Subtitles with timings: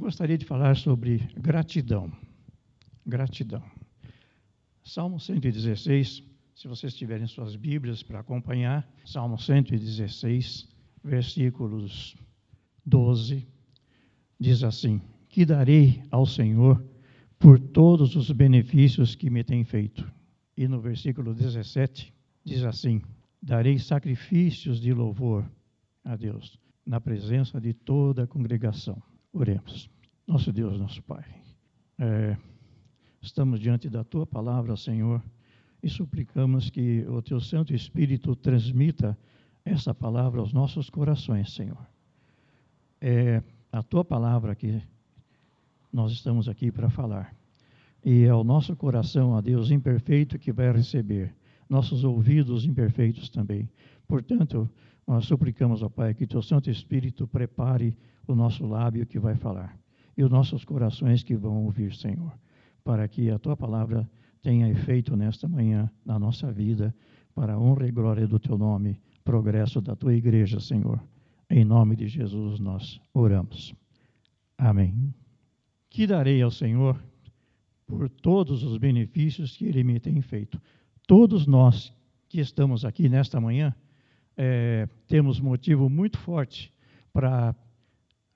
[0.00, 2.10] gostaria de falar sobre gratidão.
[3.06, 3.62] Gratidão.
[4.82, 6.22] Salmo 116,
[6.54, 10.66] se vocês tiverem suas Bíblias para acompanhar, Salmo 116,
[11.04, 12.16] versículos
[12.84, 13.46] 12,
[14.38, 16.82] diz assim: Que darei ao Senhor
[17.38, 20.10] por todos os benefícios que me tem feito.
[20.56, 22.12] E no versículo 17,
[22.42, 23.02] diz assim:
[23.42, 25.44] Darei sacrifícios de louvor
[26.02, 29.09] a Deus, na presença de toda a congregação.
[29.32, 29.88] Oremos.
[30.26, 31.24] Nosso Deus, nosso Pai,
[31.98, 32.36] é,
[33.22, 35.22] estamos diante da Tua palavra, Senhor,
[35.82, 39.16] e suplicamos que o Teu Santo Espírito transmita
[39.64, 41.86] essa palavra aos nossos corações, Senhor.
[43.00, 44.82] É a Tua palavra que
[45.92, 47.34] nós estamos aqui para falar.
[48.04, 51.32] E é o nosso coração, a Deus imperfeito, que vai receber,
[51.68, 53.70] nossos ouvidos imperfeitos também.
[54.08, 54.68] Portanto,
[55.10, 59.76] nós suplicamos ao Pai que Teu Santo Espírito prepare o nosso lábio que vai falar
[60.16, 62.32] e os nossos corações que vão ouvir, Senhor,
[62.84, 64.08] para que a Tua palavra
[64.40, 66.94] tenha efeito nesta manhã na nossa vida,
[67.34, 71.02] para a honra e glória do Teu nome, progresso da Tua igreja, Senhor.
[71.50, 73.74] Em nome de Jesus nós oramos.
[74.56, 75.12] Amém.
[75.88, 76.96] Que darei ao Senhor
[77.84, 80.62] por todos os benefícios que Ele me tem feito.
[81.04, 81.92] Todos nós
[82.28, 83.74] que estamos aqui nesta manhã
[84.42, 86.72] é, temos motivo muito forte
[87.12, 87.54] para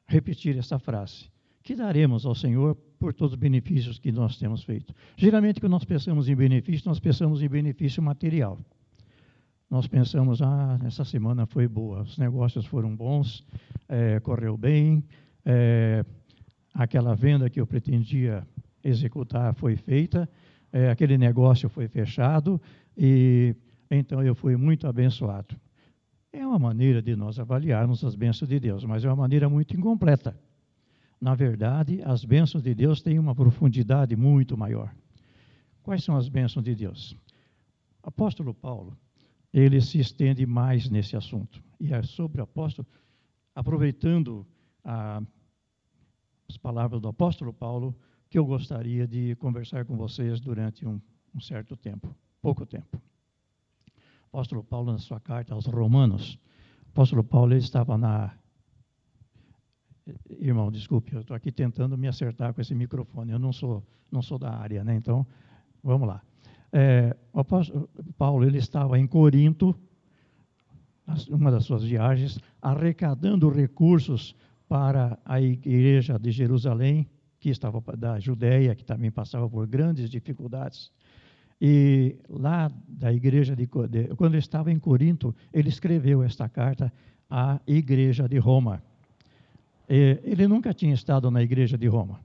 [0.07, 1.31] repetir essa frase.
[1.63, 4.95] Que daremos ao Senhor por todos os benefícios que nós temos feito.
[5.17, 8.59] Geralmente, quando nós pensamos em benefício, nós pensamos em benefício material.
[9.71, 13.43] Nós pensamos, ah, essa semana foi boa, os negócios foram bons,
[13.89, 15.03] é, correu bem,
[15.43, 16.05] é,
[16.75, 18.47] aquela venda que eu pretendia
[18.85, 20.29] executar foi feita,
[20.71, 22.61] é, aquele negócio foi fechado
[22.95, 23.57] e
[23.91, 25.57] então eu fui muito abençoado.
[26.55, 30.39] Uma maneira de nós avaliarmos as bênçãos de Deus, mas é uma maneira muito incompleta
[31.25, 34.95] na verdade, as bênçãos de Deus têm uma profundidade muito maior.
[35.83, 37.17] Quais são as bênçãos de Deus?
[38.03, 38.95] Apóstolo Paulo,
[39.51, 41.63] ele se estende mais nesse assunto.
[41.81, 42.87] E é sobre o apóstolo,
[43.55, 44.47] aproveitando
[44.85, 45.23] a,
[46.47, 47.97] as palavras do apóstolo Paulo,
[48.29, 51.01] que eu gostaria de conversar com vocês durante um,
[51.35, 53.01] um certo tempo, pouco tempo.
[54.35, 56.41] Apóstolo Paulo, na sua carta aos Romanos,
[56.87, 58.35] o apóstolo Paulo estava na
[60.29, 63.31] Irmão, desculpe, eu estou aqui tentando me acertar com esse microfone.
[63.31, 64.97] Eu não sou, não sou da área, né?
[64.97, 65.25] Então,
[65.85, 66.21] vamos lá.
[66.73, 69.73] É, o apóstolo Paulo ele estava em Corinto,
[71.31, 74.35] uma das suas viagens, arrecadando recursos
[74.69, 77.09] para a igreja de Jerusalém,
[77.39, 80.91] que estava da Judéia, que também passava por grandes dificuldades.
[81.61, 83.67] E lá da igreja de
[84.17, 86.93] quando estava em Corinto, ele escreveu esta carta
[87.31, 88.83] à igreja de Roma.
[89.89, 92.21] Ele nunca tinha estado na igreja de Roma.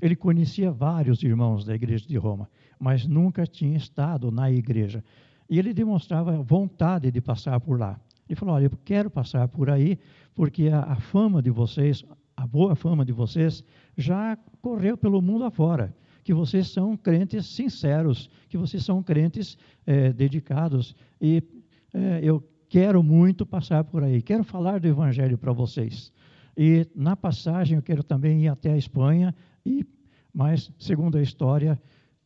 [0.00, 5.04] Ele conhecia vários irmãos da igreja de Roma, mas nunca tinha estado na igreja.
[5.48, 8.00] E ele demonstrava vontade de passar por lá.
[8.28, 9.98] Ele falou: Olha, eu quero passar por aí,
[10.34, 12.04] porque a, a fama de vocês,
[12.36, 13.62] a boa fama de vocês,
[13.96, 15.94] já correu pelo mundo afora.
[16.22, 19.56] Que vocês são crentes sinceros, que vocês são crentes
[19.86, 20.94] é, dedicados.
[21.20, 21.42] E
[21.92, 26.12] é, eu quero muito passar por aí, quero falar do Evangelho para vocês.
[26.56, 29.34] E na passagem eu quero também ir até a Espanha,
[29.64, 29.84] e,
[30.32, 31.80] mas, segundo a história,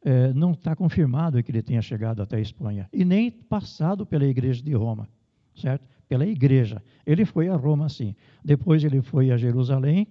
[0.04, 4.24] é, não está confirmado que ele tenha chegado até a Espanha, e nem passado pela
[4.24, 5.08] igreja de Roma,
[5.54, 5.84] certo?
[6.08, 6.80] Pela igreja.
[7.04, 8.14] Ele foi a Roma, sim.
[8.44, 10.06] Depois ele foi a Jerusalém,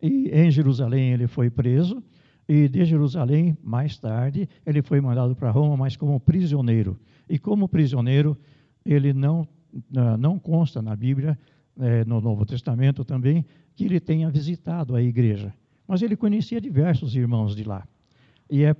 [0.00, 2.02] e em Jerusalém ele foi preso,
[2.48, 6.98] e de Jerusalém, mais tarde, ele foi mandado para Roma, mas como prisioneiro.
[7.28, 8.36] E como prisioneiro,
[8.84, 9.46] ele não,
[10.18, 11.38] não consta na Bíblia
[11.78, 13.44] é, no Novo Testamento também,
[13.74, 15.54] que ele tenha visitado a igreja.
[15.86, 17.86] Mas ele conhecia diversos irmãos de lá.
[18.50, 18.76] E é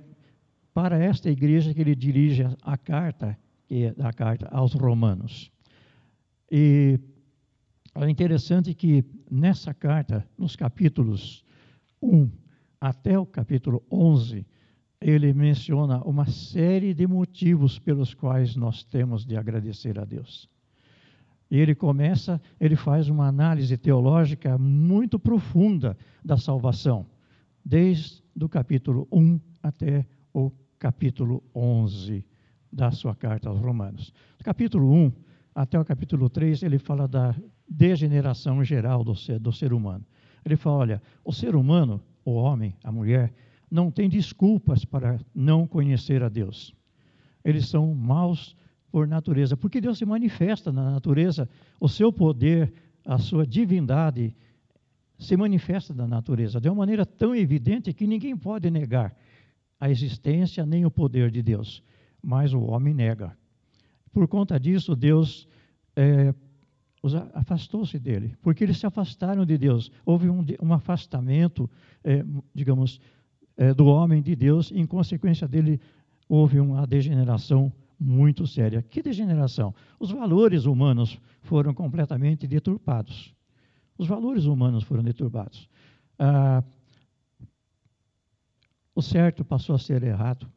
[0.73, 5.51] para esta igreja que ele dirige a carta, que é a carta aos romanos.
[6.51, 6.99] E
[7.95, 11.43] é interessante que nessa carta, nos capítulos
[12.01, 12.42] 1
[12.83, 14.45] até o capítulo 11,
[14.99, 20.49] ele menciona uma série de motivos pelos quais nós temos de agradecer a Deus.
[21.49, 25.95] E ele começa, ele faz uma análise teológica muito profunda
[26.25, 27.05] da salvação,
[27.63, 32.25] desde o capítulo 1 até o capítulo 11
[32.69, 34.11] da sua carta aos Romanos.
[34.37, 35.11] Do capítulo 1
[35.55, 37.33] até o capítulo 3, ele fala da
[37.65, 40.05] degeneração geral do ser, do ser humano.
[40.43, 43.33] Ele fala: olha, o ser humano, o homem, a mulher,
[43.69, 46.73] não tem desculpas para não conhecer a Deus.
[47.43, 48.55] Eles são maus
[48.91, 51.49] por natureza, porque Deus se manifesta na natureza,
[51.79, 52.71] o seu poder,
[53.03, 54.35] a sua divindade
[55.17, 59.15] se manifesta na natureza de uma maneira tão evidente que ninguém pode negar
[59.79, 61.83] a existência nem o poder de Deus,
[62.21, 63.35] mas o homem nega.
[64.11, 65.47] Por conta disso, Deus
[65.95, 66.33] é,
[67.33, 69.91] afastou-se dele, porque eles se afastaram de Deus.
[70.05, 71.69] Houve um, um afastamento,
[72.03, 72.23] é,
[72.55, 73.01] digamos,
[73.57, 75.81] é, do homem de Deus, e em consequência dele,
[76.29, 78.81] houve uma degeneração muito séria.
[78.81, 79.75] Que degeneração?
[79.99, 83.33] Os valores humanos foram completamente deturpados.
[83.97, 85.69] Os valores humanos foram deturpados.
[86.17, 86.63] Ah,
[88.95, 90.49] o certo passou a ser errado.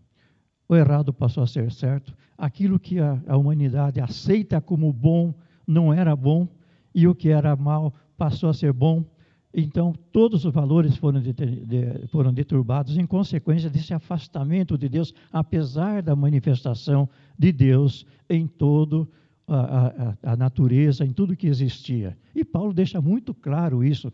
[0.69, 2.17] O errado passou a ser certo.
[2.37, 5.35] Aquilo que a, a humanidade aceita como bom
[5.67, 6.49] não era bom.
[6.95, 9.05] E o que era mal passou a ser bom.
[9.53, 15.15] Então, todos os valores foram, de, de, foram deturbados em consequência desse afastamento de Deus,
[15.33, 17.09] apesar da manifestação
[17.39, 19.09] de Deus em todo
[19.49, 22.19] a, a, a, natureza, em tudo que existia.
[22.35, 24.13] E Paulo deixa muito claro isso,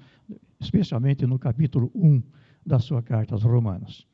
[0.61, 2.23] especialmente no capítulo 1
[2.65, 4.07] da sua carta aos Romanos.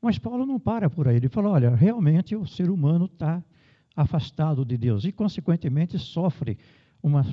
[0.00, 1.16] Mas Paulo não para por aí.
[1.16, 3.42] Ele fala: olha, realmente o ser humano está
[3.96, 6.58] afastado de Deus e, consequentemente, sofre
[7.02, 7.24] uma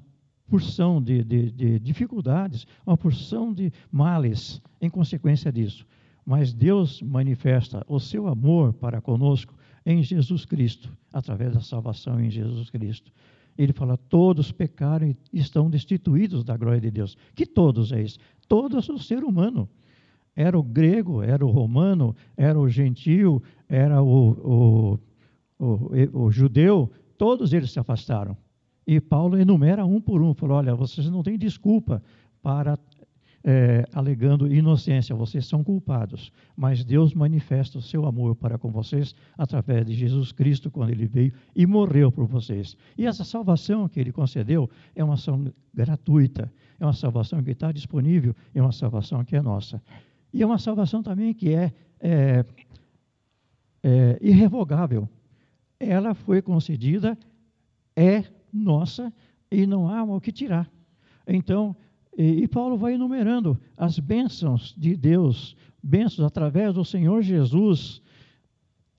[0.49, 5.85] porção de, de, de, dificuldades, uma porção de males em consequência disso.
[6.25, 9.53] Mas Deus manifesta o seu amor para conosco
[9.85, 13.11] em Jesus Cristo, através da salvação em Jesus Cristo.
[13.57, 17.17] Ele fala: todos pecaram e estão destituídos da glória de Deus.
[17.35, 18.19] Que todos é isso?
[18.47, 19.69] Todos o ser humano.
[20.35, 24.78] Era o grego, era o romano, era o gentil, era o, o,
[26.13, 28.37] o, judeu, todos eles se afastaram.
[28.85, 32.01] E Paulo enumera um por um, falou: olha, vocês não têm desculpa
[32.41, 32.77] para
[33.43, 39.15] é, alegando inocência, vocês são culpados, mas Deus manifesta o seu amor para com vocês
[39.37, 42.75] através de Jesus Cristo, quando ele veio e morreu por vocês.
[42.97, 47.71] E essa salvação que ele concedeu é uma salvação gratuita, é uma salvação que está
[47.71, 49.81] disponível, é uma salvação que é nossa.
[50.33, 52.45] E é uma salvação também que é, é,
[53.83, 55.07] é irrevogável.
[55.79, 57.17] Ela foi concedida,
[57.95, 59.13] é nossa
[59.51, 60.69] e não há o que tirar.
[61.27, 61.75] Então,
[62.17, 68.01] e, e, Paulo vai enumerando as bênçãos de Deus, bênçãos através do Senhor Jesus,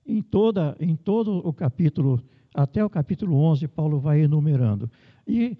[0.05, 2.21] em, toda, em todo o capítulo,
[2.53, 4.89] até o capítulo 11, Paulo vai enumerando.
[5.27, 5.57] E,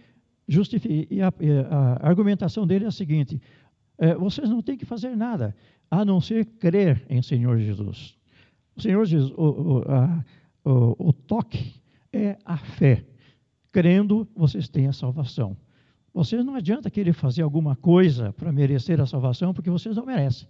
[1.09, 1.27] e a,
[1.69, 3.39] a, argumentação dele é a seguinte:
[3.97, 5.55] é, vocês não têm que fazer nada,
[5.89, 8.17] a não ser crer em Senhor Jesus.
[8.75, 10.25] O Senhor Jesus, o, o, a,
[10.63, 11.81] o, o toque
[12.11, 13.05] é a fé.
[13.71, 15.55] Crendo, vocês têm a salvação.
[16.13, 20.47] Vocês não adianta querer fazer alguma coisa para merecer a salvação, porque vocês não merecem.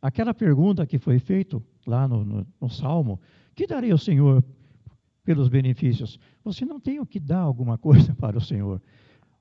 [0.00, 3.20] Aquela pergunta que foi feita lá no, no, no Salmo,
[3.54, 4.44] que daria o Senhor
[5.24, 6.18] pelos benefícios?
[6.44, 8.82] Você não tem o que dar alguma coisa para o Senhor.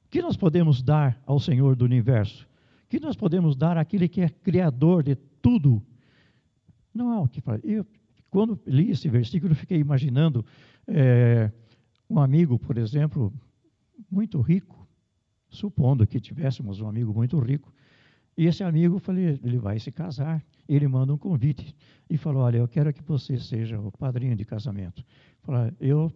[0.06, 2.48] O que nós podemos dar ao Senhor do universo?
[2.86, 5.82] O que nós podemos dar àquele que é criador de tudo?
[6.94, 7.62] Não há o que fazer.
[7.66, 7.86] Eu,
[8.32, 10.44] quando li esse versículo, fiquei imaginando
[10.88, 11.52] é,
[12.10, 13.32] um amigo, por exemplo,
[14.10, 14.88] muito rico,
[15.50, 17.72] supondo que tivéssemos um amigo muito rico,
[18.38, 21.76] e esse amigo, falei, ele vai se casar, ele manda um convite
[22.10, 25.06] e falou, olha, eu quero que você seja o padrinho de casamento.
[25.42, 26.12] Falei, eu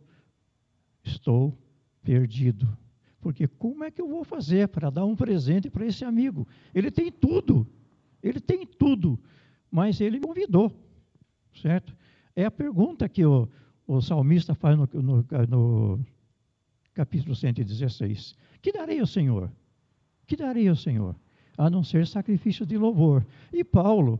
[1.03, 1.55] estou
[2.01, 2.65] perdido,
[3.19, 6.47] porque como é que eu vou fazer para dar um presente para esse amigo?
[6.73, 7.67] Ele tem tudo,
[8.23, 9.19] ele tem tudo,
[9.69, 10.71] mas ele me convidou,
[11.61, 11.95] certo?
[12.35, 13.47] É a pergunta que o,
[13.87, 16.05] o salmista faz no, no, no
[16.93, 18.35] capítulo 116.
[18.61, 19.51] Que darei ao Senhor?
[20.27, 21.15] Que darei ao Senhor?
[21.57, 23.25] A não ser sacrifício de louvor.
[23.53, 24.19] E Paulo,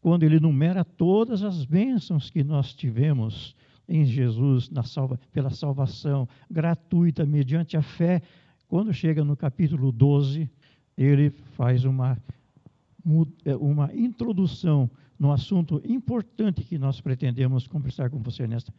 [0.00, 3.54] quando ele numera todas as bênçãos que nós tivemos
[3.88, 8.22] em Jesus salva, pela salvação gratuita mediante a fé,
[8.68, 10.48] quando chega no capítulo 12,
[10.96, 12.16] ele faz uma,
[13.58, 18.72] uma introdução no assunto importante que nós pretendemos conversar com você nesta.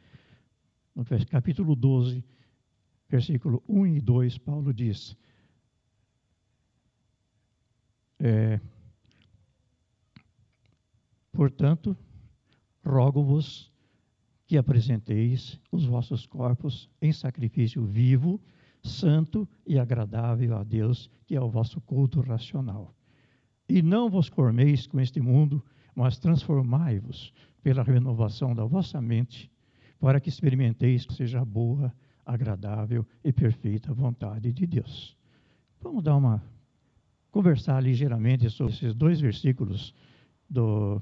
[0.96, 2.26] No capítulo 12,
[3.08, 5.16] versículo 1 e 2, Paulo diz:
[8.20, 8.60] é,
[11.32, 11.96] Portanto,
[12.84, 13.72] rogo-vos
[14.48, 18.42] que apresenteis os vossos corpos em sacrifício vivo,
[18.82, 22.96] santo e agradável a Deus, que é o vosso culto racional.
[23.70, 25.64] E não vos formeis com este mundo,
[25.96, 29.52] mas transformai-vos pela renovação da vossa mente,
[30.00, 31.94] para que experimenteis que seja boa,
[32.26, 35.16] agradável e perfeita vontade de Deus.
[35.82, 36.44] Vamos dar uma
[37.32, 39.94] conversar ligeiramente sobre esses dois versículos
[40.50, 41.02] do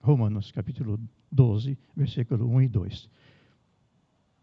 [0.00, 1.00] Romanos, capítulo
[1.32, 3.10] 12, versículo 1 e 2.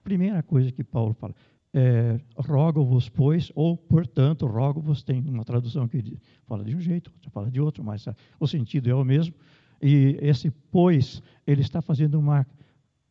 [0.04, 1.36] Primeira coisa que Paulo fala:
[1.74, 7.30] é, rogo-vos, pois, ou portanto, rogo-vos, tem uma tradução que fala de um jeito, outra
[7.30, 8.06] fala de outro, mas
[8.40, 9.36] o sentido é o mesmo.
[9.82, 12.46] E esse pois, ele está fazendo uma,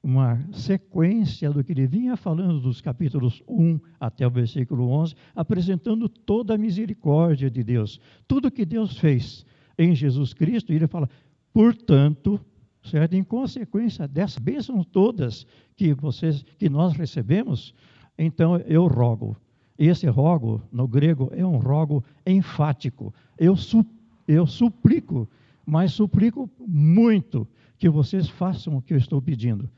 [0.02, 6.08] uma sequência do que ele vinha falando dos capítulos 1 até o versículo 11, apresentando
[6.08, 9.44] toda a misericórdia de Deus, tudo que Deus fez
[9.76, 11.08] em Jesus Cristo, e ele fala,
[11.52, 12.40] portanto,
[12.84, 13.14] certo?
[13.14, 15.46] Em consequência dessas bênçãos todas
[15.76, 17.74] que vocês, que nós recebemos,
[18.18, 19.36] então eu rogo.
[19.78, 23.14] Esse rogo, no grego, é um rogo enfático.
[23.38, 23.84] Eu, su,
[24.28, 25.26] eu suplico,
[25.70, 27.46] mas suplico muito
[27.78, 29.70] que vocês façam o que eu estou pedindo.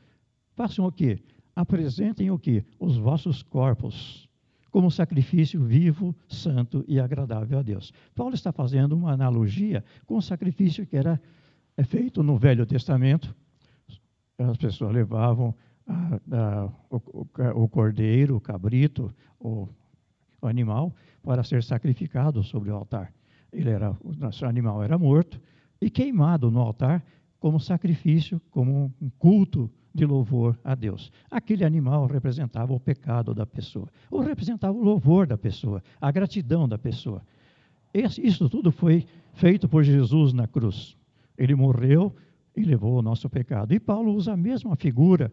[0.55, 1.19] Façam o quê?
[1.55, 2.65] Apresentem o quê?
[2.79, 4.27] Os vossos corpos
[4.71, 7.93] como sacrifício vivo, santo e agradável a Deus.
[8.15, 11.21] Paulo está fazendo uma analogia com o sacrifício que era
[11.77, 13.35] é feito no Velho Testamento.
[14.39, 15.53] As pessoas levavam
[15.87, 19.69] a, a, o, o, cordeiro, o cabrito, o,
[20.41, 23.13] o, animal, para ser sacrificado sobre o altar.
[23.51, 25.39] Ele era, o animal era morto
[25.83, 27.03] e queimado no altar
[27.39, 31.11] como sacrifício, como um culto de louvor a Deus.
[31.29, 36.67] Aquele animal representava o pecado da pessoa, ou representava o louvor da pessoa, a gratidão
[36.67, 37.21] da pessoa.
[37.93, 40.97] Isso tudo foi feito por Jesus na cruz.
[41.37, 42.15] Ele morreu
[42.55, 43.73] e levou o nosso pecado.
[43.73, 45.31] E Paulo usa a mesma figura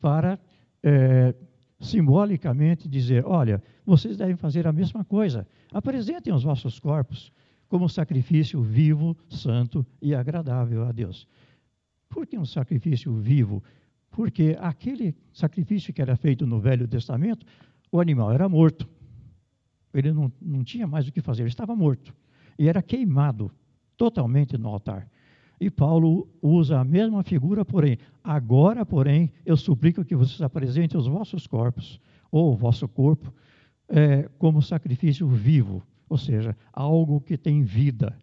[0.00, 0.38] para
[0.82, 1.34] é,
[1.78, 5.46] simbolicamente dizer: olha, vocês devem fazer a mesma coisa.
[5.72, 7.32] Apresentem os vossos corpos
[7.68, 11.26] como sacrifício vivo, santo e agradável a Deus.
[12.08, 13.62] Por que um sacrifício vivo?
[14.10, 17.44] Porque aquele sacrifício que era feito no Velho Testamento,
[17.90, 18.88] o animal era morto.
[19.92, 22.14] Ele não, não tinha mais o que fazer, ele estava morto.
[22.58, 23.50] E era queimado
[23.96, 25.08] totalmente no altar.
[25.60, 31.06] E Paulo usa a mesma figura, porém, agora, porém, eu suplico que vocês apresentem os
[31.06, 31.98] vossos corpos,
[32.30, 33.32] ou o vosso corpo,
[33.88, 38.16] é, como sacrifício vivo, ou seja, algo que tem vida.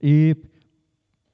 [0.00, 0.36] E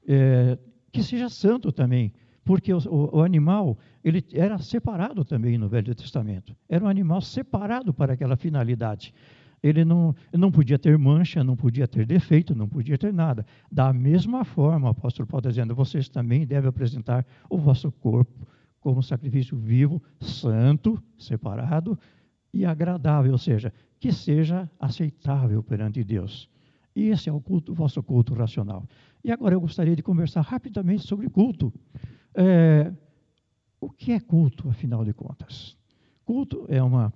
[0.07, 0.59] é,
[0.93, 2.13] que seja santo também,
[2.45, 6.57] porque o, o, animal ele era separado também no Velho Testamento.
[6.69, 9.15] Era um animal separado para aquela finalidade
[9.63, 13.45] ele não, não podia ter mancha, não podia ter defeito, não podia ter nada.
[13.71, 18.47] Da mesma forma, o apóstolo Paulo está dizendo, vocês também devem apresentar o vosso corpo
[18.81, 21.99] como sacrifício vivo, santo, separado
[22.53, 26.49] e agradável, ou seja, que seja aceitável perante Deus.
[26.97, 28.89] E esse é o culto, o vosso culto racional.
[29.23, 31.73] E agora eu gostaria de conversar rapidamente sobre culto.
[32.35, 32.93] É,
[33.79, 35.77] o que é culto, afinal de contas?
[36.25, 37.13] Culto é uma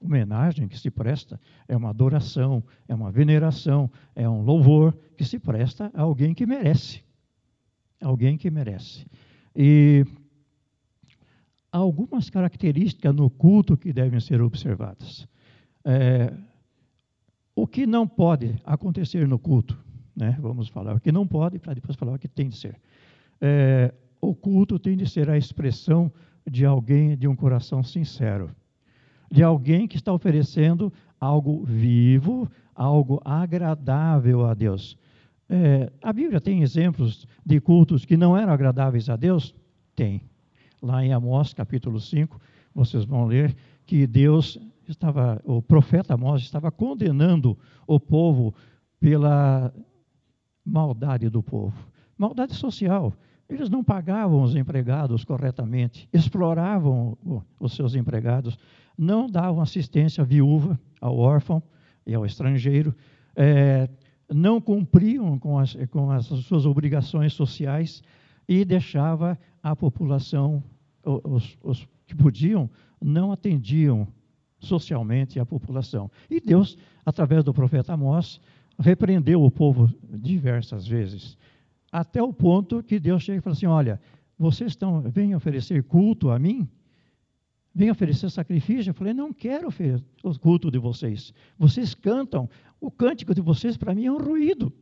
[0.00, 5.38] homenagem que se presta, é uma adoração, é uma veneração, é um louvor que se
[5.38, 7.02] presta a alguém que merece.
[8.00, 9.06] Alguém que merece.
[9.56, 10.04] E
[11.72, 15.26] há algumas características no culto que devem ser observadas.
[15.84, 16.32] É,
[17.54, 19.78] o que não pode acontecer no culto,
[20.16, 20.36] né?
[20.40, 22.76] vamos falar o que não pode, para depois falar o que tem de ser.
[23.40, 26.10] É, o culto tem de ser a expressão
[26.48, 28.50] de alguém de um coração sincero
[29.34, 34.96] de alguém que está oferecendo algo vivo, algo agradável a Deus.
[35.48, 39.52] É, a Bíblia tem exemplos de cultos que não eram agradáveis a Deus?
[39.96, 40.22] Tem.
[40.80, 42.40] Lá em Amós, capítulo 5,
[42.72, 44.56] vocês vão ler que Deus
[44.90, 48.54] estava, o profeta Amós estava condenando o povo
[49.00, 49.72] pela
[50.64, 51.76] maldade do povo.
[52.16, 53.12] Maldade social.
[53.48, 57.18] Eles não pagavam os empregados corretamente, exploravam
[57.60, 58.58] os seus empregados
[58.96, 61.62] não davam assistência à viúva, ao órfão
[62.06, 62.94] e ao estrangeiro,
[63.36, 63.88] é,
[64.32, 68.02] não cumpriam com as, com as suas obrigações sociais
[68.48, 70.62] e deixava a população,
[71.02, 72.70] os, os que podiam,
[73.02, 74.06] não atendiam
[74.64, 76.10] socialmente a população.
[76.30, 78.40] E Deus, através do profeta Amós,
[78.78, 81.38] repreendeu o povo diversas vezes,
[81.92, 84.00] até o ponto que Deus chega e fala assim: Olha,
[84.38, 86.68] vocês estão, vêm oferecer culto a mim,
[87.74, 88.90] vem oferecer sacrifício.
[88.90, 89.68] Eu falei, não quero
[90.22, 91.32] o culto de vocês.
[91.58, 92.48] Vocês cantam.
[92.80, 94.72] O cântico de vocês, para mim, é um ruído.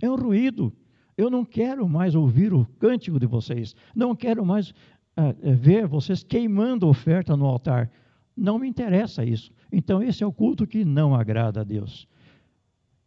[0.00, 0.72] É um ruído.
[1.16, 3.74] Eu não quero mais ouvir o cântico de vocês.
[3.94, 7.90] Não quero mais uh, ver vocês queimando oferta no altar.
[8.36, 9.52] Não me interessa isso.
[9.70, 12.08] Então, esse é o culto que não agrada a Deus.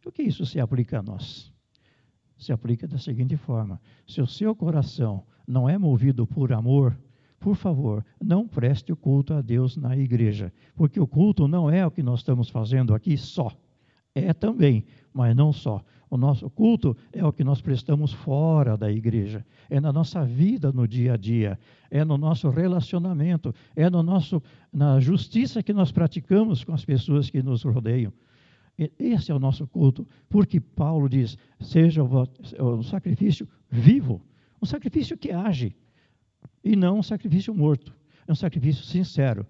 [0.04, 1.52] O que isso se aplica a nós?
[2.38, 6.98] Se aplica da seguinte forma: se o seu coração não é movido por amor,
[7.38, 11.86] por favor, não preste o culto a Deus na igreja, porque o culto não é
[11.86, 13.52] o que nós estamos fazendo aqui só.
[14.14, 15.84] É também, mas não só.
[16.10, 20.72] O nosso culto é o que nós prestamos fora da igreja, é na nossa vida
[20.72, 21.58] no dia a dia,
[21.90, 27.28] é no nosso relacionamento, é no nosso na justiça que nós praticamos com as pessoas
[27.28, 28.12] que nos rodeiam.
[28.98, 34.22] Esse é o nosso culto, porque Paulo diz: seja um sacrifício vivo,
[34.62, 35.76] um sacrifício que age,
[36.64, 37.94] e não um sacrifício morto,
[38.26, 39.46] é um sacrifício sincero.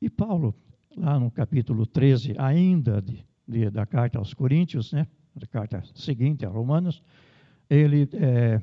[0.00, 0.54] E Paulo,
[0.96, 5.06] lá no capítulo 13, ainda de, de, da carta aos Coríntios, né?
[5.34, 7.02] Da carta seguinte a Romanos,
[7.68, 8.60] ele, é,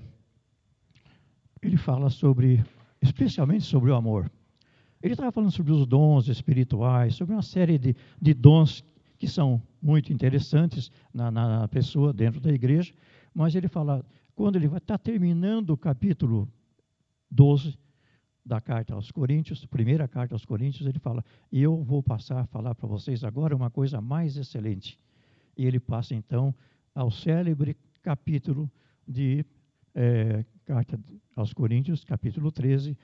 [1.61, 2.63] ele fala sobre,
[3.01, 4.31] especialmente sobre o amor.
[5.01, 8.83] Ele estava falando sobre os dons espirituais, sobre uma série de, de dons
[9.17, 12.93] que são muito interessantes na, na, pessoa dentro da igreja,
[13.33, 16.47] mas ele fala, quando ele vai estar tá terminando o capítulo
[17.31, 17.77] 12
[18.45, 22.75] da carta aos Coríntios, primeira carta aos Coríntios, ele fala, eu vou passar a falar
[22.75, 24.97] para vocês agora uma coisa mais excelente
[25.59, 26.55] e ele passa então
[26.95, 28.71] ao célebre capítulo
[29.05, 29.45] de
[29.93, 30.97] é, Carta
[31.35, 32.97] aos Coríntios, capítulo 13,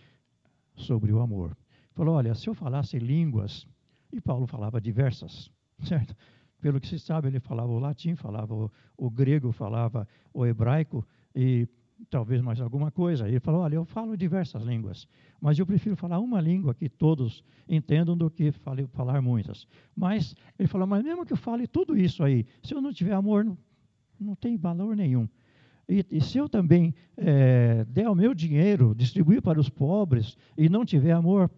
[0.74, 1.58] sobre o amor.
[1.92, 3.68] Falou: olha, se eu falasse línguas,
[4.10, 5.52] e Paulo falava diversas,
[5.84, 6.16] certo?
[6.62, 11.06] Pelo que se sabe, ele falava o latim, falava o, o grego, falava o hebraico
[11.36, 11.68] e
[12.10, 13.28] talvez mais alguma coisa.
[13.28, 15.08] Ele falou: Olha, eu falo diversas línguas,
[15.40, 18.52] mas eu prefiro falar uma língua que todos entendam do que
[18.94, 19.68] falar muitas.
[19.96, 23.14] Mas ele falou: Mas mesmo que eu fale tudo isso aí, se eu não tiver
[23.14, 23.58] amor, não,
[24.20, 25.28] não tem valor nenhum.
[25.88, 30.68] E, e se eu também é, der o meu dinheiro, distribuir para os pobres e
[30.68, 31.50] não tiver amor,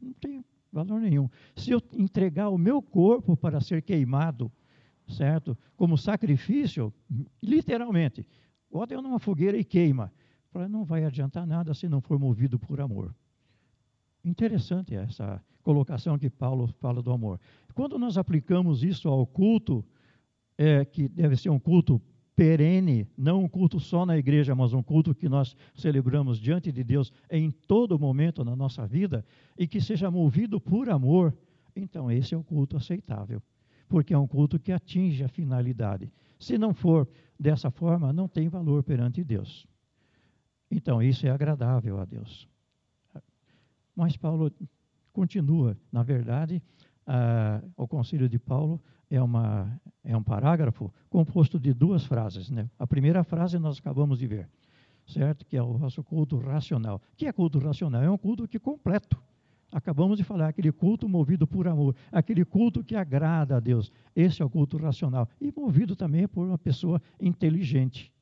[0.00, 1.28] não tem valor nenhum.
[1.54, 4.50] Se eu entregar o meu corpo para ser queimado,
[5.08, 5.56] certo?
[5.76, 6.92] Como sacrifício,
[7.42, 8.26] literalmente,
[8.72, 10.10] Bota eu numa fogueira e queima.
[10.70, 13.14] Não vai adiantar nada se não for movido por amor.
[14.24, 17.38] Interessante essa colocação que Paulo fala do amor.
[17.74, 19.84] Quando nós aplicamos isso ao culto,
[20.56, 22.00] é, que deve ser um culto
[22.34, 26.82] perene, não um culto só na igreja, mas um culto que nós celebramos diante de
[26.82, 29.24] Deus em todo momento na nossa vida
[29.56, 31.36] e que seja movido por amor,
[31.76, 33.42] então esse é o culto aceitável,
[33.88, 36.10] porque é um culto que atinge a finalidade.
[36.42, 37.08] Se não for
[37.38, 39.64] dessa forma, não tem valor perante Deus.
[40.68, 42.48] Então, isso é agradável a Deus.
[43.94, 44.50] Mas Paulo
[45.12, 45.76] continua.
[45.92, 46.60] Na verdade,
[47.76, 52.50] o conselho de Paulo é, uma, é um parágrafo composto de duas frases.
[52.50, 52.68] Né?
[52.76, 54.48] A primeira frase nós acabamos de ver,
[55.06, 55.46] certo?
[55.46, 56.96] Que é o nosso culto racional.
[56.96, 58.02] O que é culto racional?
[58.02, 59.22] É um culto que completo.
[59.72, 63.90] Acabamos de falar, aquele culto movido por amor, aquele culto que agrada a Deus.
[64.14, 65.26] Esse é o culto racional.
[65.40, 68.12] E movido também por uma pessoa inteligente.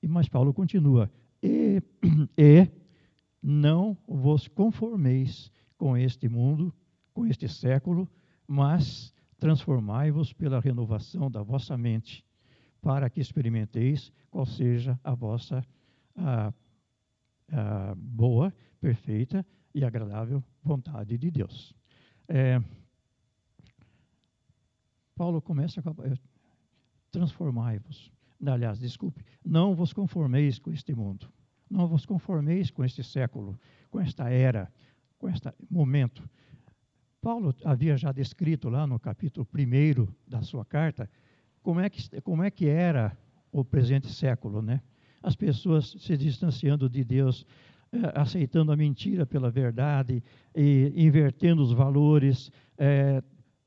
[0.00, 1.10] E Mas Paulo continua:
[1.42, 1.82] e,
[2.38, 2.68] e
[3.42, 6.72] não vos conformeis com este mundo,
[7.12, 8.08] com este século,
[8.46, 12.24] mas transformai-vos pela renovação da vossa mente,
[12.80, 15.66] para que experimenteis qual seja a vossa
[16.14, 16.52] a,
[17.50, 21.74] a boa, perfeita e agradável vontade de Deus.
[22.28, 22.60] É,
[25.14, 25.94] Paulo começa com
[27.10, 28.10] transformai-vos.
[28.44, 31.30] Aliás, desculpe, não vos conformeis com este mundo,
[31.68, 33.58] não vos conformeis com este século,
[33.90, 34.72] com esta era,
[35.18, 36.28] com este momento.
[37.20, 41.10] Paulo havia já descrito lá no capítulo 1 da sua carta
[41.62, 43.16] como é que, como é que era
[43.52, 44.80] o presente século, né?
[45.22, 47.44] As pessoas se distanciando de Deus,
[48.14, 50.22] aceitando a mentira pela verdade
[50.54, 53.22] e invertendo os valores, é,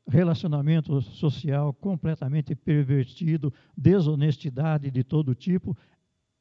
[0.07, 5.77] relacionamento social completamente pervertido, desonestidade de todo tipo.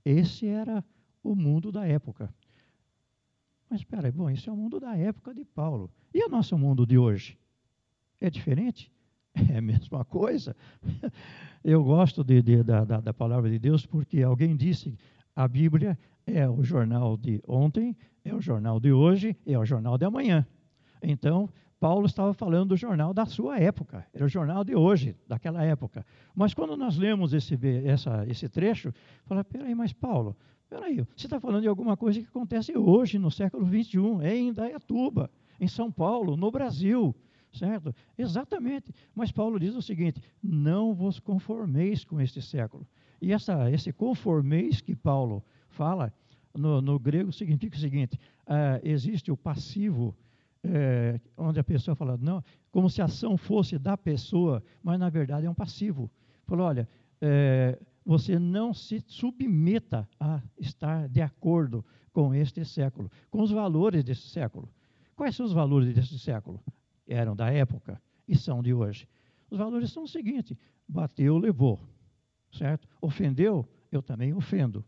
[0.04, 0.84] Esse era
[1.22, 2.32] o mundo da época.
[3.70, 5.90] Mas espera aí, bom, isso é o mundo da época de Paulo.
[6.12, 7.38] E o nosso mundo de hoje?
[8.20, 8.90] É diferente?
[9.50, 10.54] É a mesma coisa.
[11.64, 14.94] Eu gosto de, de, da, da, palavra de Deus porque alguém disse
[15.34, 19.98] a Bíblia é o jornal de ontem, é o jornal de hoje, é o jornal
[19.98, 20.46] de amanhã.
[21.02, 21.48] Então,
[21.80, 26.06] Paulo estava falando do jornal da sua época, era o jornal de hoje, daquela época.
[26.35, 28.92] Mas quando nós lemos esse, essa, esse trecho,
[29.24, 30.37] fala, peraí, mas Paulo,
[30.70, 34.48] peraí, você está falando de alguma coisa que acontece hoje, no século XXI, é em
[34.50, 35.28] Indaiatuba,
[35.61, 37.12] em São Paulo, no Brasil,
[37.52, 37.94] certo?
[38.16, 38.92] Exatamente.
[39.14, 42.87] Mas Paulo diz o seguinte: não vos conformeis com este século.
[43.20, 46.12] E essa, esse conformeis que Paulo fala,
[46.54, 50.14] no, no grego significa o seguinte: uh, existe o passivo,
[50.64, 55.08] uh, onde a pessoa fala, não, como se a ação fosse da pessoa, mas na
[55.08, 56.11] verdade é um passivo.
[56.46, 56.88] Falou, olha,
[57.22, 64.04] uh, você não se submeta a estar de acordo com este século, com os valores
[64.04, 64.68] desse século.
[65.16, 66.61] Quais são os valores desse século?
[67.06, 69.08] Eram da época e são de hoje.
[69.50, 70.58] Os valores são o seguinte:
[70.88, 71.80] bateu, levou,
[72.50, 72.88] certo?
[73.00, 74.85] Ofendeu, eu também ofendo,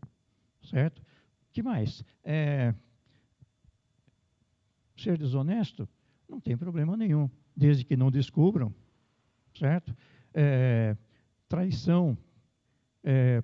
[0.65, 1.01] certo?
[1.55, 2.03] que mais?
[2.21, 2.75] É,
[4.97, 5.87] ser desonesto
[6.27, 8.75] não tem problema nenhum, desde que não descubram,
[9.57, 9.95] certo?
[10.33, 10.97] É,
[11.47, 12.17] traição
[13.01, 13.41] é,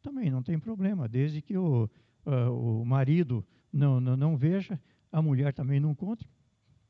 [0.00, 1.90] também não tem problema, desde que o,
[2.24, 6.28] uh, o marido não, não, não veja, a mulher também não conte,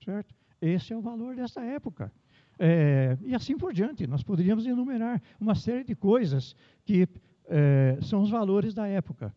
[0.04, 0.34] certo?
[0.60, 2.12] Esse é o valor dessa época.
[2.58, 7.08] É, e assim por diante, nós poderíamos enumerar uma série de coisas que
[7.48, 9.34] é, são os valores da época.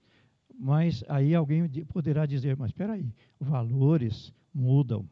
[0.58, 5.10] Mas aí alguém poderá dizer, mas espera aí, valores mudam.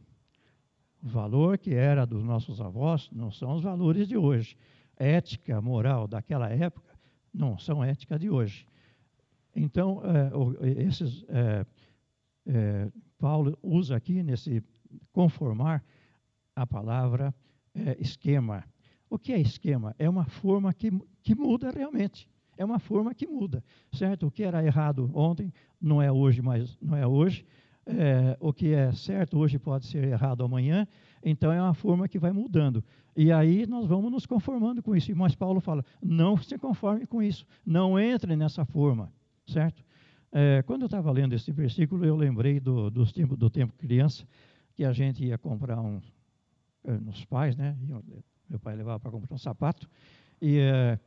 [1.02, 4.56] O valor que era dos nossos avós não são os valores de hoje.
[4.98, 6.94] Ética, moral daquela época
[7.34, 8.66] não são ética de hoje.
[9.56, 11.66] Então, é, esses, é,
[12.46, 14.64] é, Paulo usa aqui nesse
[15.12, 15.84] conformar
[16.56, 17.34] a palavra
[17.74, 18.64] é, esquema.
[19.10, 19.96] O que é esquema?
[19.98, 22.30] É uma forma que, que muda realmente.
[22.60, 24.28] É uma forma que muda, certo?
[24.28, 27.46] O que era errado ontem não é hoje, mas não é hoje.
[27.86, 30.86] É, o que é certo hoje pode ser errado amanhã.
[31.24, 32.84] Então é uma forma que vai mudando.
[33.16, 35.16] E aí nós vamos nos conformando com isso.
[35.16, 39.10] Mas Paulo fala: não se conforme com isso, não entre nessa forma,
[39.48, 39.82] certo?
[40.30, 44.28] É, quando eu estava lendo esse versículo, eu lembrei do, do, tempo, do tempo criança,
[44.76, 46.02] que a gente ia comprar um,
[46.84, 47.78] é, nos pais, né?
[48.50, 49.90] Meu pai levava para comprar um sapato,
[50.42, 51.00] e é,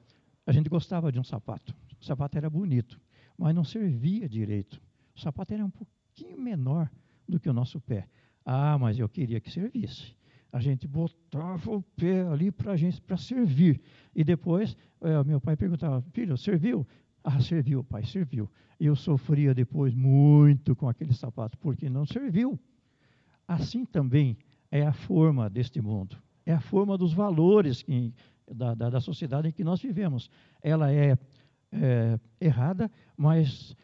[0.47, 1.75] a gente gostava de um sapato.
[2.01, 3.01] O sapato era bonito,
[3.39, 4.81] mas não servia direito.
[5.15, 6.91] O sapato era um pouquinho menor
[7.29, 8.09] do que o nosso pé.
[8.45, 10.15] Ah, mas eu queria que servisse.
[10.53, 13.81] A gente botava o pé ali para gente para servir.
[14.15, 16.87] E depois, é, meu pai perguntava: Filho, serviu?
[17.25, 18.51] Ah, serviu, pai, serviu.
[18.79, 22.59] Eu sofria depois muito com aquele sapato, porque não serviu.
[23.47, 24.37] Assim também
[24.71, 28.13] é a forma deste mundo, é a forma dos valores que,
[28.53, 30.31] da, da, da sociedade em que nós vivemos.
[30.62, 31.19] Ela é,
[31.73, 33.77] é errada, mas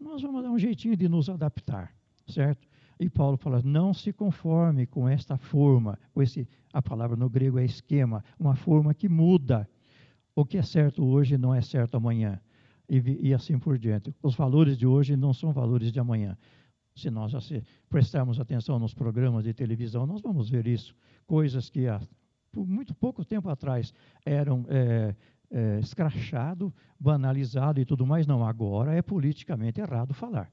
[0.00, 1.94] nós vamos dar um jeitinho de nos adaptar,
[2.26, 2.68] certo?
[2.98, 7.58] E Paulo fala: não se conforme com esta forma, com esse, a palavra no grego
[7.58, 9.68] é esquema, uma forma que muda.
[10.34, 12.38] O que é certo hoje não é certo amanhã.
[12.88, 14.14] E, e assim por diante.
[14.22, 16.36] Os valores de hoje não são valores de amanhã.
[16.94, 20.94] Se nós se prestarmos atenção nos programas de televisão, nós vamos ver isso.
[21.26, 22.00] Coisas que há
[22.56, 23.92] por muito pouco tempo atrás
[24.24, 25.14] eram é,
[25.50, 28.26] é, escrachado, banalizado e tudo mais.
[28.26, 30.50] Não, agora é politicamente errado falar.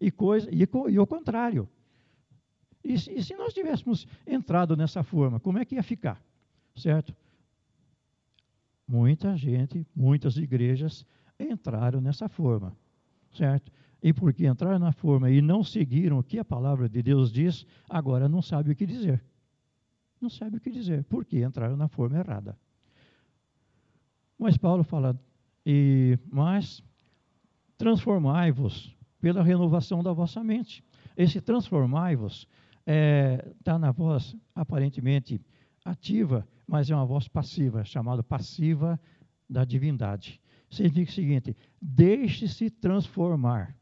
[0.00, 1.68] E, coisa, e, e o contrário.
[2.82, 6.18] E, e se nós tivéssemos entrado nessa forma, como é que ia ficar?
[6.74, 7.14] Certo?
[8.88, 11.04] Muita gente, muitas igrejas
[11.38, 12.74] entraram nessa forma,
[13.32, 13.70] certo?
[14.02, 17.66] E porque entraram na forma e não seguiram o que a palavra de Deus diz,
[17.88, 19.22] agora não sabe o que dizer.
[20.24, 22.56] Não sabe o que dizer, porque entraram na forma errada.
[24.38, 25.20] Mas Paulo fala,
[25.66, 26.82] e, mas
[27.76, 30.82] transformai-vos pela renovação da vossa mente.
[31.14, 35.38] Esse transformai-vos está é, tá na voz aparentemente
[35.84, 38.98] ativa, mas é uma voz passiva, chamada passiva
[39.46, 40.40] da divindade.
[40.70, 43.76] Significa o seguinte: deixe-se transformar.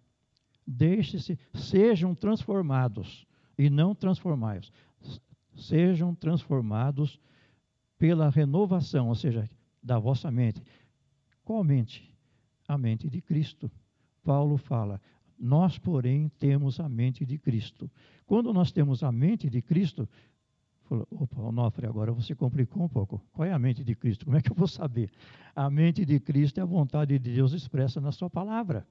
[0.66, 3.24] Deixe-se, sejam transformados
[3.57, 4.72] e não transformai-vos.
[5.55, 7.21] Sejam transformados
[7.99, 9.49] pela renovação, ou seja,
[9.83, 10.62] da vossa mente.
[11.45, 12.12] Qual mente?
[12.67, 13.71] A mente de Cristo.
[14.23, 15.01] Paulo fala:
[15.38, 17.91] nós, porém, temos a mente de Cristo.
[18.27, 20.09] Quando nós temos a mente de Cristo,
[20.83, 23.21] falou, opa, Onofre, agora você complicou um pouco.
[23.33, 24.25] Qual é a mente de Cristo?
[24.25, 25.11] Como é que eu vou saber?
[25.55, 28.87] A mente de Cristo é a vontade de Deus expressa na sua palavra.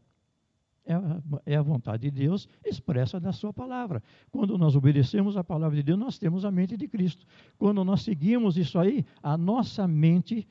[0.84, 4.02] É a, é a vontade de Deus expressa na sua palavra.
[4.32, 7.26] Quando nós obedecemos a palavra de Deus, nós temos a mente de Cristo.
[7.58, 10.48] Quando nós seguimos isso aí, a nossa mente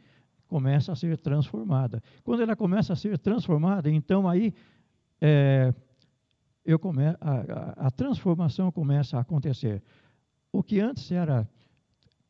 [0.47, 2.03] começa a ser transformada.
[2.23, 4.55] Quando ela começa a ser transformada, então aí
[5.21, 5.75] é,
[6.65, 9.83] eu come, a, a, a transformação começa a acontecer.
[10.53, 11.49] O que antes era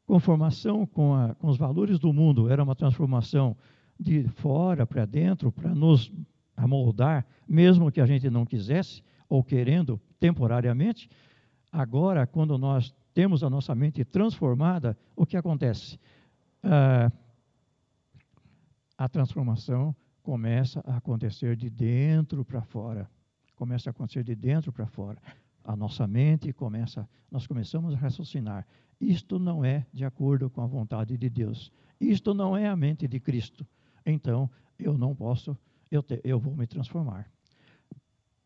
[0.07, 3.57] conformação com, a, com os valores do mundo, era uma transformação
[3.99, 6.13] de fora para dentro, para nos
[6.63, 11.09] amoldar, mesmo que a gente não quisesse, ou querendo temporariamente.
[11.71, 15.99] Agora, quando nós temos a nossa mente transformada, o que acontece?
[16.63, 17.11] Ah,
[18.99, 23.09] a transformação começa a acontecer de dentro para fora
[23.61, 25.21] começa a acontecer de dentro para fora.
[25.63, 28.67] A nossa mente começa, nós começamos a raciocinar.
[28.99, 31.71] Isto não é de acordo com a vontade de Deus.
[32.01, 33.67] Isto não é a mente de Cristo.
[34.07, 35.55] Então, eu não posso,
[35.91, 37.31] eu, te, eu vou me transformar.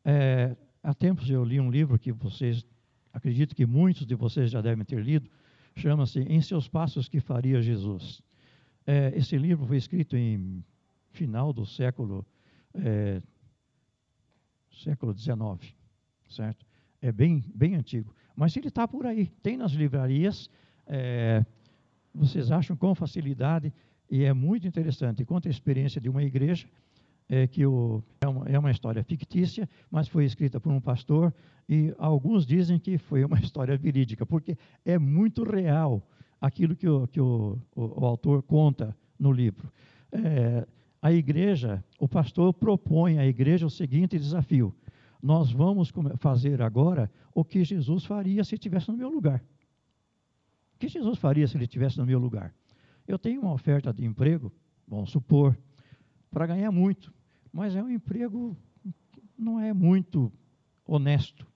[0.04, 2.64] É, há tempos eu li um livro que vocês,
[3.12, 5.30] acredito que muitos de vocês já devem ter lido,
[5.76, 8.22] chama-se Em Seus Passos que Faria Jesus.
[8.86, 10.64] É, esse livro foi escrito em
[11.10, 12.26] final do século
[12.74, 13.22] é,
[14.82, 15.74] século XIX,
[16.28, 16.66] certo?
[17.00, 18.14] É bem, bem antigo.
[18.34, 20.50] Mas ele está por aí, tem nas livrarias,
[20.86, 21.44] é,
[22.12, 23.72] vocês acham com facilidade,
[24.10, 25.24] e é muito interessante.
[25.24, 26.68] Conta a experiência de uma igreja,
[27.28, 31.32] é, que o, é, uma, é uma história fictícia, mas foi escrita por um pastor,
[31.68, 36.02] e alguns dizem que foi uma história verídica, porque é muito real
[36.40, 39.72] aquilo que o, que o, o, o autor conta no livro.
[40.12, 40.66] É,
[41.00, 44.74] a igreja, o pastor propõe à igreja o seguinte desafio:
[45.22, 49.42] nós vamos fazer agora o que Jesus faria se estivesse no meu lugar.
[50.74, 52.54] O que Jesus faria se ele estivesse no meu lugar?
[53.06, 54.52] Eu tenho uma oferta de emprego,
[54.88, 55.56] vamos supor,
[56.34, 57.14] para ganhar muito,
[57.52, 58.56] mas é um emprego
[59.38, 60.32] não é muito
[60.84, 61.46] honesto.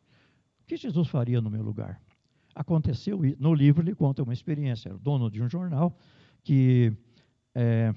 [0.62, 2.00] O que Jesus faria no meu lugar?
[2.54, 5.96] Aconteceu, no livro ele conta uma experiência, era dono de um jornal
[6.44, 6.96] que
[7.56, 7.92] é,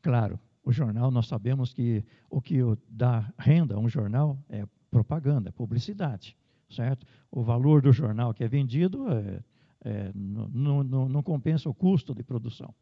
[0.00, 5.48] claro, o jornal, nós sabemos que o que dá renda a um jornal é propaganda,
[5.48, 6.36] é publicidade,
[6.70, 7.04] certo?
[7.32, 9.42] O valor do jornal que é vendido é,
[9.84, 12.72] é, não, não, não compensa o custo de produção.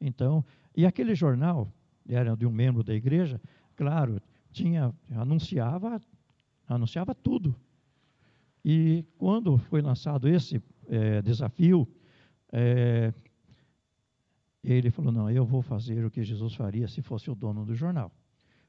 [0.00, 0.44] Então,
[0.76, 1.72] e aquele jornal,
[2.08, 3.40] era de um membro da igreja,
[3.76, 4.20] claro,
[4.52, 6.00] tinha, anunciava,
[6.66, 7.54] anunciava tudo.
[8.64, 11.86] E quando foi lançado esse é, desafio,
[12.52, 13.12] é,
[14.62, 17.74] ele falou: Não, eu vou fazer o que Jesus faria se fosse o dono do
[17.74, 18.10] jornal.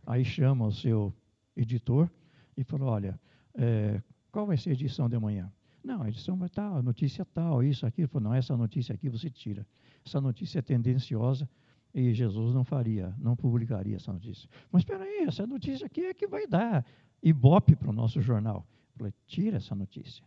[0.06, 1.14] Aí chama o seu
[1.56, 2.10] editor
[2.58, 3.20] e falou: Olha,
[3.54, 5.52] é, qual vai ser a edição de amanhã?
[5.84, 8.06] Não, a edição vai estar, notícia tal, isso, aquilo.
[8.06, 9.66] Ele falou: Não, essa notícia aqui você tira.
[10.06, 11.50] Essa notícia é tendenciosa
[11.96, 14.50] e Jesus não faria, não publicaria essa notícia.
[14.70, 16.86] Mas espera aí, essa notícia aqui é que vai dar
[17.24, 18.68] ibope para o nosso jornal.
[18.92, 20.26] Eu falei: Tira essa notícia.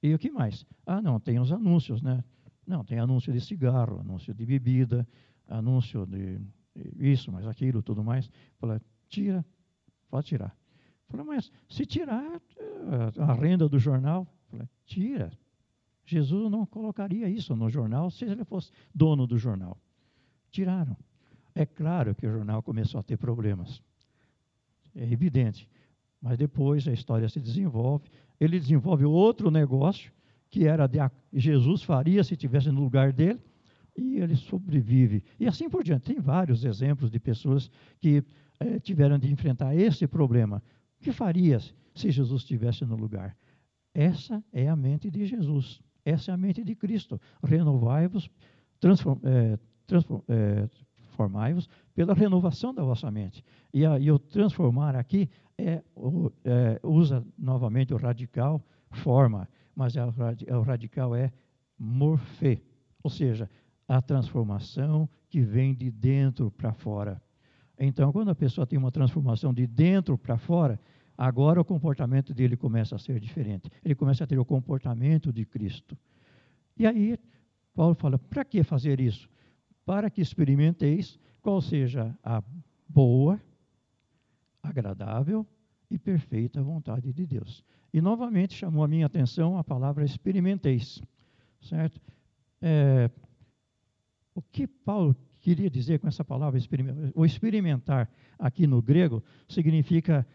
[0.00, 0.64] E o que mais?
[0.86, 2.22] Ah, não, tem os anúncios, né?
[2.64, 5.06] Não, tem anúncio de cigarro, anúncio de bebida,
[5.48, 6.40] anúncio de
[7.00, 8.30] isso, mas aquilo, tudo mais.
[8.58, 9.44] Fala, tira,
[10.08, 10.56] pode tirar.
[11.08, 15.32] Fala, mas se tirar eh, a renda do jornal, fala, tira.
[16.04, 19.76] Jesus não colocaria isso no jornal se ele fosse dono do jornal.
[20.52, 20.96] Tiraram.
[21.54, 23.82] É claro que o jornal começou a ter problemas.
[24.94, 25.68] É evidente.
[26.20, 28.08] Mas depois a história se desenvolve.
[28.38, 30.12] Ele desenvolve outro negócio
[30.52, 30.98] que era de
[31.32, 33.40] Jesus faria se estivesse no lugar dele,
[33.96, 35.24] e ele sobrevive.
[35.40, 36.12] E assim por diante.
[36.12, 38.22] Tem vários exemplos de pessoas que
[38.60, 40.62] eh, tiveram de enfrentar esse problema.
[41.00, 41.58] O que faria
[41.94, 43.36] se Jesus estivesse no lugar?
[43.94, 45.80] Essa é a mente de Jesus.
[46.04, 47.20] Essa é a mente de Cristo.
[47.42, 48.30] Renovai-vos,
[48.78, 53.44] transform, eh, transform, eh, transformai-vos pela renovação da vossa mente.
[53.72, 59.96] E, a, e o transformar aqui é, o, é, usa novamente o radical forma mas
[59.96, 60.04] é
[60.56, 61.32] o radical é
[61.78, 62.62] morfê,
[63.02, 63.50] ou seja,
[63.88, 67.20] a transformação que vem de dentro para fora.
[67.78, 70.78] Então, quando a pessoa tem uma transformação de dentro para fora,
[71.16, 73.68] agora o comportamento dele começa a ser diferente.
[73.84, 75.96] Ele começa a ter o comportamento de Cristo.
[76.76, 77.18] E aí,
[77.74, 79.28] Paulo fala: para que fazer isso?
[79.84, 82.42] Para que experimenteis qual seja a
[82.88, 83.40] boa,
[84.62, 85.46] agradável
[85.90, 87.64] e perfeita vontade de Deus.
[87.92, 91.02] E novamente chamou a minha atenção a palavra experimenteis,
[91.60, 92.00] certo?
[92.60, 93.10] É,
[94.34, 97.10] o que Paulo queria dizer com essa palavra experimentar?
[97.14, 100.26] O experimentar aqui no grego significa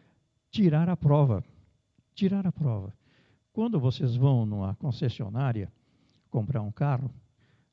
[0.51, 1.43] tirar a prova.
[2.13, 2.93] Tirar a prova.
[3.53, 5.71] Quando vocês vão numa concessionária
[6.29, 7.09] comprar um carro,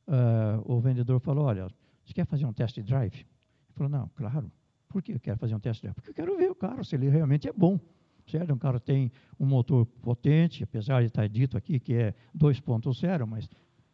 [0.09, 1.69] uh, o vendedor falou: Olha,
[2.05, 3.14] você quer fazer um test drive?
[3.14, 3.27] Ele
[3.73, 4.51] falou: Não, claro.
[4.88, 5.95] Por que eu quero fazer um test drive?
[5.95, 7.79] Porque eu quero ver o carro, se ele realmente é bom
[8.27, 8.53] certo?
[8.53, 13.49] Um carro tem um motor potente, apesar de estar dito aqui que é 2.0, mas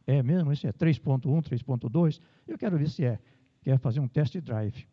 [0.07, 3.19] é mesmo, isso é 3.1, 3.2, eu quero ver se é.
[3.63, 4.87] Quero fazer um test drive.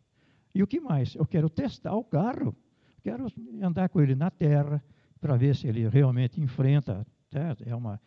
[0.54, 1.14] E o que mais?
[1.14, 2.54] Eu quero testar o carro,
[3.02, 3.26] quero
[3.62, 4.82] andar com ele na terra,
[5.20, 7.64] para ver se ele realmente enfrenta, certo?
[7.66, 8.00] é uma,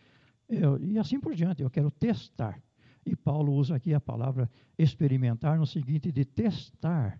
[0.47, 2.61] eu, e assim por diante, eu quero testar.
[3.05, 7.19] E Paulo usa aqui a palavra experimentar no seguinte de testar,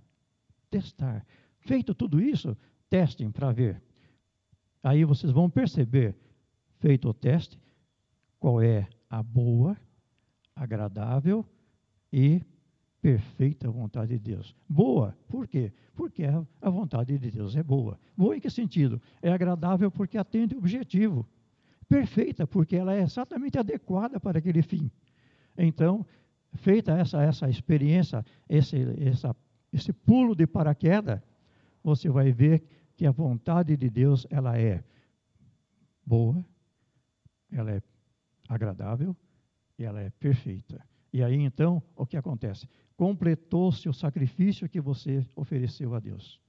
[0.70, 1.26] testar.
[1.60, 2.58] Feito tudo isso,
[2.90, 3.82] testem para ver.
[4.84, 6.16] Aí vocês vão perceber,
[6.80, 7.60] feito o teste,
[8.40, 9.78] qual é a boa,
[10.56, 11.46] agradável
[12.12, 12.42] e
[13.02, 14.56] perfeita vontade de Deus.
[14.70, 15.72] Boa, por quê?
[15.96, 16.24] Porque
[16.62, 18.00] a vontade de Deus é boa.
[18.16, 19.02] Boa em que sentido?
[19.22, 21.28] É agradável porque atende o objetivo.
[21.90, 24.90] Perfeita, porque ela é exatamente adequada para aquele fim.
[25.58, 26.06] Então,
[26.56, 29.36] feita essa, essa experiência, esse, essa,
[29.72, 31.22] esse pulo de paraquedas,
[31.84, 32.64] você vai ver
[32.96, 34.84] que a vontade de Deus ela é
[36.06, 36.44] boa,
[37.52, 37.82] ela é
[38.48, 39.16] agradável
[39.78, 40.84] e ela é perfeita.
[41.14, 42.68] E aí então, o que acontece?
[42.96, 46.40] Completou-se o sacrifício que você ofereceu a Deus.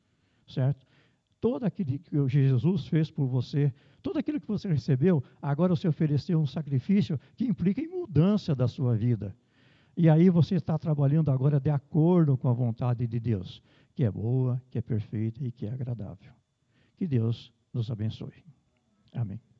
[0.46, 0.86] Certo?
[1.42, 6.38] Todo aquilo que Jesus fez por você, tudo aquilo que você recebeu, agora você ofereceu
[6.40, 9.34] um sacrifício que implica em mudança da sua vida.
[9.96, 13.60] E aí você está trabalhando agora de acordo com a vontade de Deus,
[13.92, 16.32] que é boa, que é perfeita e que é agradável.
[16.96, 18.44] Que Deus nos abençoe.
[19.12, 19.51] Amém.